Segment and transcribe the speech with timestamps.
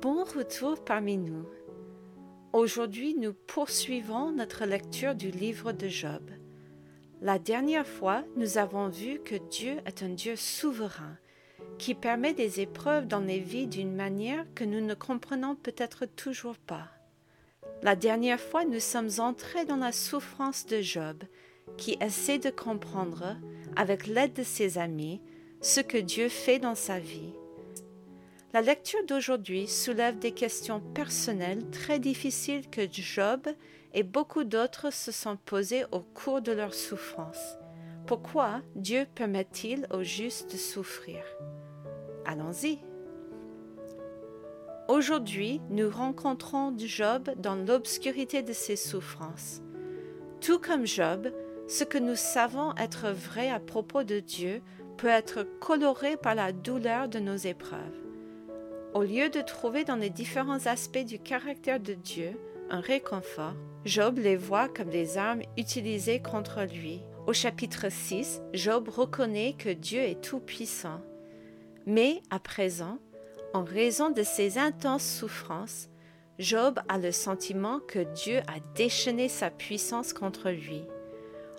[0.00, 1.46] Bon retour parmi nous.
[2.54, 6.22] Aujourd'hui, nous poursuivons notre lecture du livre de Job.
[7.20, 11.18] La dernière fois, nous avons vu que Dieu est un Dieu souverain
[11.76, 16.56] qui permet des épreuves dans les vies d'une manière que nous ne comprenons peut-être toujours
[16.56, 16.88] pas.
[17.82, 21.24] La dernière fois, nous sommes entrés dans la souffrance de Job,
[21.76, 23.36] qui essaie de comprendre,
[23.76, 25.20] avec l'aide de ses amis,
[25.60, 27.34] ce que Dieu fait dans sa vie.
[28.52, 33.46] La lecture d'aujourd'hui soulève des questions personnelles très difficiles que Job
[33.94, 37.56] et beaucoup d'autres se sont posées au cours de leur souffrance.
[38.08, 41.22] Pourquoi Dieu permet-il aux justes de souffrir?
[42.24, 42.80] Allons-y.
[44.88, 49.62] Aujourd'hui, nous rencontrons Job dans l'obscurité de ses souffrances.
[50.40, 51.32] Tout comme Job,
[51.68, 54.60] ce que nous savons être vrai à propos de Dieu
[54.96, 58.09] peut être coloré par la douleur de nos épreuves.
[58.92, 62.32] Au lieu de trouver dans les différents aspects du caractère de Dieu
[62.70, 67.00] un réconfort, Job les voit comme des armes utilisées contre lui.
[67.28, 71.00] Au chapitre 6, Job reconnaît que Dieu est tout-puissant.
[71.86, 72.98] Mais à présent,
[73.54, 75.88] en raison de ses intenses souffrances,
[76.40, 80.82] Job a le sentiment que Dieu a déchaîné sa puissance contre lui.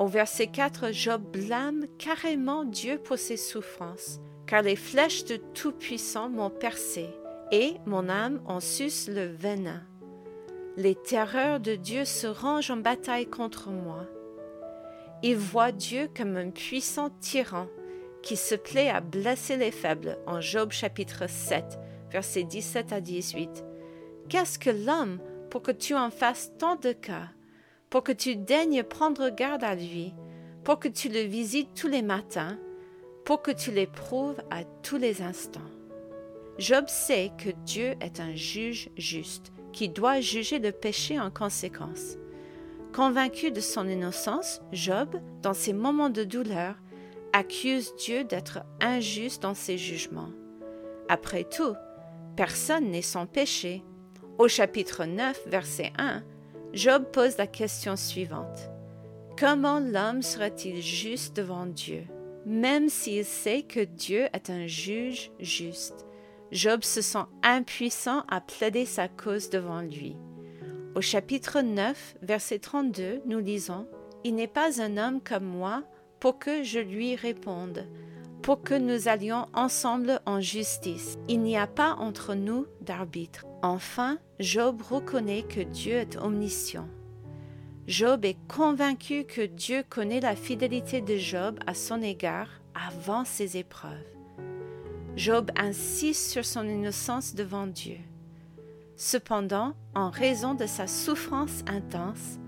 [0.00, 4.18] Au verset 4, Job blâme carrément Dieu pour ses souffrances,
[4.52, 7.08] car les flèches de Tout-Puissant m'ont percé,
[7.52, 9.80] et mon âme en suce le venin.
[10.76, 14.04] Les terreurs de Dieu se rangent en bataille contre moi.
[15.22, 17.66] Il voit Dieu comme un puissant tyran
[18.22, 21.78] qui se plaît à blesser les faibles en Job chapitre 7,
[22.10, 23.64] versets 17 à 18.
[24.28, 27.30] Qu'est-ce que l'homme pour que tu en fasses tant de cas,
[27.88, 30.12] pour que tu daignes prendre garde à lui,
[30.62, 32.58] pour que tu le visites tous les matins,
[33.24, 35.60] pour que tu l'éprouves à tous les instants.
[36.58, 42.18] Job sait que Dieu est un juge juste, qui doit juger le péché en conséquence.
[42.92, 45.08] Convaincu de son innocence, Job,
[45.40, 46.74] dans ses moments de douleur,
[47.32, 50.30] accuse Dieu d'être injuste dans ses jugements.
[51.08, 51.74] Après tout,
[52.36, 53.82] personne n'est sans péché.
[54.38, 56.22] Au chapitre 9, verset 1,
[56.74, 58.68] Job pose la question suivante.
[59.38, 62.04] Comment l'homme serait-il juste devant Dieu?
[62.44, 66.06] Même s'il sait que Dieu est un juge juste,
[66.50, 70.16] Job se sent impuissant à plaider sa cause devant lui.
[70.94, 73.86] Au chapitre 9, verset 32, nous lisons
[74.24, 75.84] Il n'est pas un homme comme moi
[76.20, 77.86] pour que je lui réponde,
[78.42, 81.16] pour que nous allions ensemble en justice.
[81.28, 83.46] Il n'y a pas entre nous d'arbitre.
[83.62, 86.88] Enfin, Job reconnaît que Dieu est omniscient.
[87.88, 93.56] Job est convaincu que Dieu connaît la fidélité de Job à son égard avant ses
[93.56, 93.90] épreuves.
[95.16, 97.98] Job insiste sur son innocence devant Dieu.
[98.96, 102.38] Cependant, en raison de sa souffrance intense,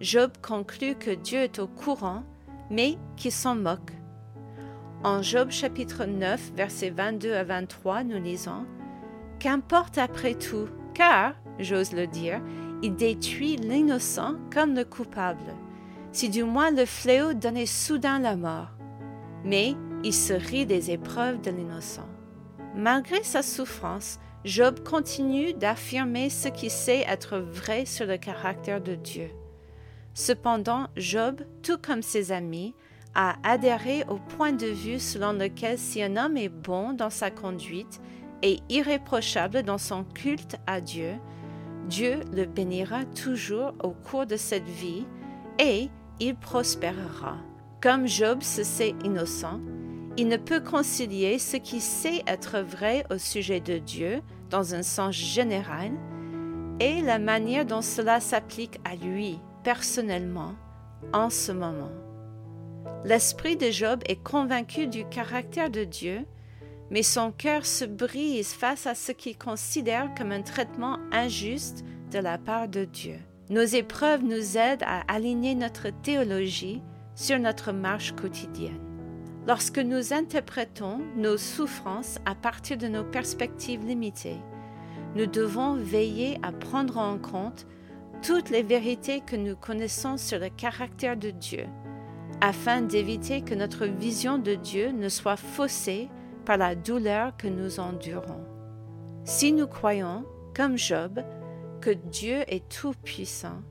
[0.00, 2.24] Job conclut que Dieu est au courant
[2.70, 3.92] mais qui s'en moque.
[5.04, 8.64] En Job chapitre 9, versets 22 à 23, nous lisons
[9.40, 12.40] Qu'importe après tout, car, j'ose le dire,
[12.82, 15.54] il détruit l'innocent comme le coupable,
[16.12, 18.68] si du moins le fléau donnait soudain la mort.
[19.44, 22.08] Mais il se rit des épreuves de l'innocent.
[22.74, 28.94] Malgré sa souffrance, Job continue d'affirmer ce qui sait être vrai sur le caractère de
[28.94, 29.30] Dieu.
[30.14, 32.74] Cependant, Job, tout comme ses amis,
[33.14, 37.30] a adhéré au point de vue selon lequel si un homme est bon dans sa
[37.30, 38.00] conduite
[38.42, 41.14] et irréprochable dans son culte à Dieu,
[41.88, 45.06] Dieu le bénira toujours au cours de cette vie
[45.58, 45.88] et
[46.20, 47.36] il prospérera.
[47.80, 49.60] Comme Job se sait innocent,
[50.16, 54.20] il ne peut concilier ce qui sait être vrai au sujet de Dieu
[54.50, 55.92] dans un sens général
[56.80, 60.54] et la manière dont cela s'applique à lui personnellement
[61.12, 61.92] en ce moment.
[63.04, 66.26] L'esprit de Job est convaincu du caractère de Dieu,
[66.90, 72.18] mais son cœur se brise face à ce qu'il considère comme un traitement injuste de
[72.18, 73.16] la part de Dieu.
[73.48, 76.82] Nos épreuves nous aident à aligner notre théologie
[77.14, 78.80] sur notre marche quotidienne.
[79.46, 84.38] Lorsque nous interprétons nos souffrances à partir de nos perspectives limitées,
[85.16, 87.66] nous devons veiller à prendre en compte
[88.22, 91.64] toutes les vérités que nous connaissons sur le caractère de Dieu,
[92.40, 96.08] afin d'éviter que notre vision de Dieu ne soit faussée
[96.50, 98.44] par la douleur que nous endurons.
[99.22, 101.20] Si nous croyons, comme Job,
[101.80, 103.62] que Dieu est tout-puissant,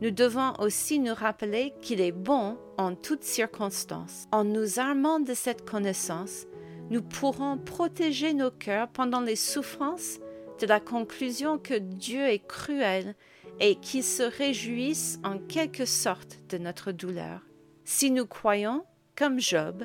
[0.00, 4.28] nous devons aussi nous rappeler qu'il est bon en toutes circonstances.
[4.30, 6.46] En nous armant de cette connaissance,
[6.88, 10.20] nous pourrons protéger nos cœurs pendant les souffrances
[10.60, 13.16] de la conclusion que Dieu est cruel
[13.58, 17.40] et qu'il se réjouisse en quelque sorte de notre douleur.
[17.84, 18.84] Si nous croyons,
[19.16, 19.84] comme Job,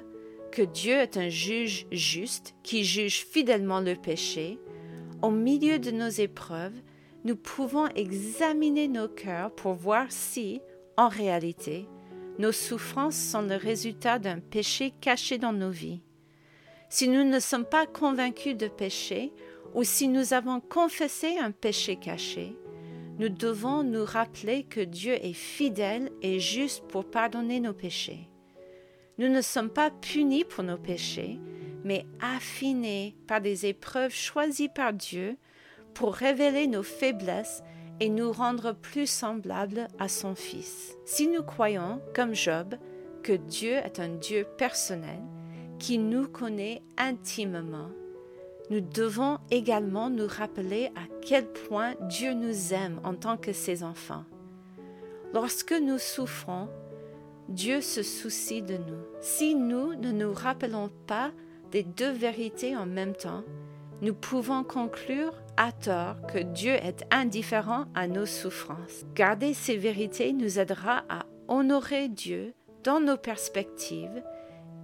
[0.50, 4.60] que Dieu est un juge juste qui juge fidèlement le péché,
[5.22, 6.76] au milieu de nos épreuves,
[7.26, 10.62] nous pouvons examiner nos cœurs pour voir si,
[10.98, 11.88] en réalité,
[12.38, 16.02] nos souffrances sont le résultat d'un péché caché dans nos vies.
[16.90, 19.34] Si nous ne sommes pas convaincus de péché,
[19.76, 22.56] ou si nous avons confessé un péché caché,
[23.20, 28.30] nous devons nous rappeler que Dieu est fidèle et juste pour pardonner nos péchés.
[29.20, 31.42] Nous ne sommes pas punis pour nos péchés,
[31.84, 35.36] mais affinés par des épreuves choisies par Dieu
[35.94, 37.62] pour révéler nos faiblesses
[38.00, 40.96] et nous rendre plus semblables à son Fils.
[41.04, 42.76] Si nous croyons, comme Job,
[43.22, 45.20] que Dieu est un Dieu personnel,
[45.80, 47.90] qui nous connaît intimement,
[48.70, 53.84] nous devons également nous rappeler à quel point Dieu nous aime en tant que ses
[53.84, 54.24] enfants.
[55.34, 56.70] Lorsque nous souffrons,
[57.50, 59.04] Dieu se soucie de nous.
[59.22, 61.32] Si nous ne nous rappelons pas
[61.72, 63.44] des deux vérités en même temps,
[64.04, 69.04] nous pouvons conclure à tort que Dieu est indifférent à nos souffrances.
[69.16, 72.54] Garder ces vérités nous aidera à honorer Dieu
[72.84, 74.24] dans nos perspectives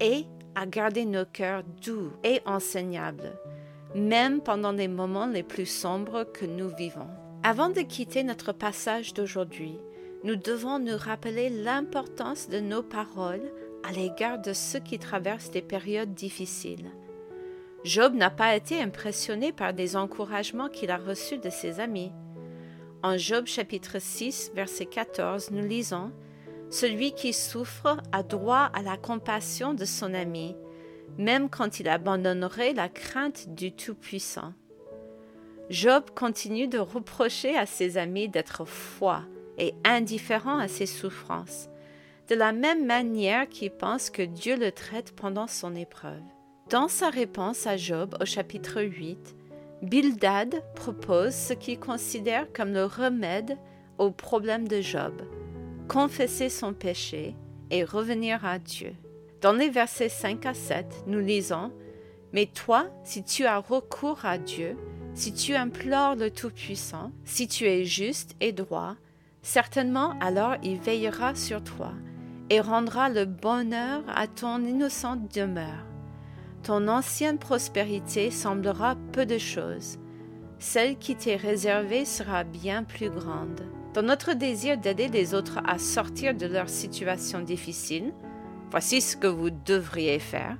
[0.01, 0.25] et
[0.56, 3.38] à garder nos cœurs doux et enseignables,
[3.94, 7.09] même pendant les moments les plus sombres que nous vivons.
[7.44, 9.77] Avant de quitter notre passage d'aujourd'hui,
[10.25, 15.62] nous devons nous rappeler l'importance de nos paroles à l'égard de ceux qui traversent des
[15.62, 16.89] périodes difficiles.
[17.83, 22.12] Job n'a pas été impressionné par des encouragements qu'il a reçus de ses amis.
[23.04, 26.12] En Job chapitre 6, verset 14, nous lisons
[26.72, 30.56] Celui qui souffre a droit à la compassion de son ami,
[31.19, 34.54] même quand il abandonnerait la crainte du Tout-Puissant.
[35.69, 39.22] Job continue de reprocher à ses amis d'être froids
[39.57, 41.69] et indifférent à ses souffrances,
[42.30, 46.24] de la même manière qu'il pense que Dieu le traite pendant son épreuve.
[46.69, 49.36] Dans sa réponse à Job au chapitre 8,
[49.84, 53.57] Bildad propose ce qu'il considère comme le remède
[54.00, 55.13] au problème de Job,
[55.88, 57.36] confesser son péché
[57.69, 58.94] et revenir à Dieu.
[59.42, 61.72] Dans les versets 5 à 7, nous lisons
[62.34, 64.75] Mais toi, si tu as recours à Dieu,
[65.13, 68.96] si tu implores le Tout-Puissant, si tu es juste et droit,
[69.45, 71.92] Certainement alors il veillera sur toi
[72.50, 75.86] et rendra le bonheur à ton innocente demeure.
[76.63, 80.00] Ton ancienne prospérité semblera peu de choses.
[80.57, 83.62] Celle qui t'est réservée sera bien plus grande.
[83.94, 88.13] Dans notre désir d'aider les autres à sortir de leur situation difficile,
[88.71, 90.57] voici ce que vous devriez faire.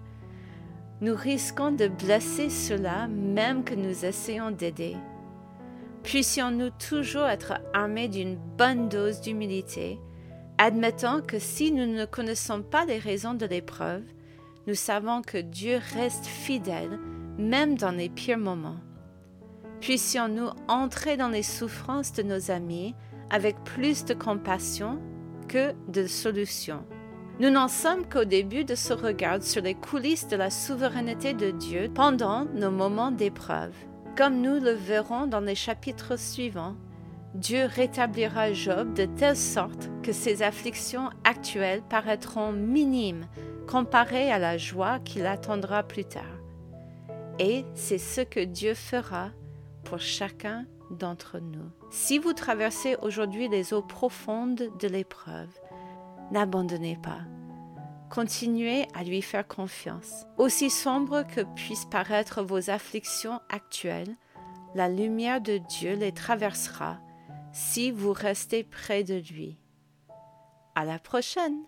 [1.02, 4.96] Nous risquons de blesser ceux-là même que nous essayons d'aider.
[6.06, 10.00] Puissions-nous toujours être armés d'une bonne dose d'humilité,
[10.60, 14.04] admettant que si nous ne connaissons pas les raisons de l'épreuve,
[14.68, 17.00] nous savons que Dieu reste fidèle
[17.40, 18.78] même dans les pires moments.
[19.82, 22.94] Puissions-nous entrer dans les souffrances de nos amis
[23.32, 25.02] avec plus de compassion
[25.48, 26.86] que de solutions.
[27.40, 31.50] Nous n'en sommes qu'au début de ce regard sur les coulisses de la souveraineté de
[31.50, 33.74] Dieu pendant nos moments d'épreuve.
[34.16, 36.76] Comme nous le verrons dans les chapitres suivants,
[37.34, 43.28] Dieu rétablira Job de telle sorte que ses afflictions actuelles paraîtront minimes
[43.68, 46.24] comparées à la joie qui l'attendra plus tard.
[47.40, 49.32] Et c'est ce que Dieu fera
[49.84, 51.70] pour chacun d'entre nous.
[51.92, 55.50] Si vous traversez aujourd'hui les eaux profondes de l'épreuve,
[56.32, 57.20] n'abandonnez pas
[58.16, 60.26] Continuez à lui faire confiance.
[60.38, 64.16] Aussi sombre que puissent paraître vos afflictions actuelles,
[64.74, 66.98] la lumière de Dieu les traversera
[67.52, 69.58] si vous restez près de lui.
[70.76, 71.66] À la prochaine!